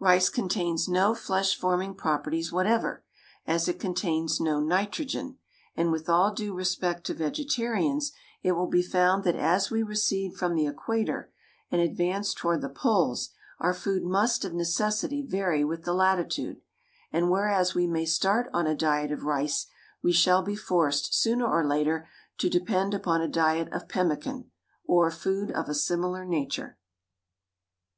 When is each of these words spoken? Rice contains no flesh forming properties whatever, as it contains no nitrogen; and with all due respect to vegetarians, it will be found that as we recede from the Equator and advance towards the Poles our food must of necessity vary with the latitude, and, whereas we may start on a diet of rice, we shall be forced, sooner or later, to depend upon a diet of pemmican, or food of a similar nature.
Rice 0.00 0.30
contains 0.30 0.88
no 0.88 1.14
flesh 1.14 1.54
forming 1.54 1.94
properties 1.94 2.50
whatever, 2.50 3.04
as 3.46 3.68
it 3.68 3.78
contains 3.78 4.40
no 4.40 4.58
nitrogen; 4.58 5.36
and 5.76 5.92
with 5.92 6.08
all 6.08 6.32
due 6.32 6.54
respect 6.54 7.04
to 7.04 7.12
vegetarians, 7.12 8.10
it 8.42 8.52
will 8.52 8.66
be 8.66 8.80
found 8.80 9.24
that 9.24 9.36
as 9.36 9.70
we 9.70 9.82
recede 9.82 10.36
from 10.36 10.54
the 10.54 10.66
Equator 10.66 11.30
and 11.70 11.82
advance 11.82 12.32
towards 12.32 12.62
the 12.62 12.70
Poles 12.70 13.34
our 13.60 13.74
food 13.74 14.02
must 14.04 14.42
of 14.42 14.54
necessity 14.54 15.20
vary 15.20 15.62
with 15.64 15.84
the 15.84 15.92
latitude, 15.92 16.62
and, 17.12 17.30
whereas 17.30 17.74
we 17.74 17.86
may 17.86 18.06
start 18.06 18.48
on 18.54 18.66
a 18.66 18.74
diet 18.74 19.12
of 19.12 19.24
rice, 19.24 19.66
we 20.02 20.12
shall 20.12 20.40
be 20.40 20.56
forced, 20.56 21.14
sooner 21.14 21.46
or 21.46 21.62
later, 21.62 22.08
to 22.38 22.48
depend 22.48 22.94
upon 22.94 23.20
a 23.20 23.28
diet 23.28 23.70
of 23.70 23.86
pemmican, 23.90 24.50
or 24.86 25.10
food 25.10 25.50
of 25.50 25.68
a 25.68 25.74
similar 25.74 26.24
nature. 26.24 26.78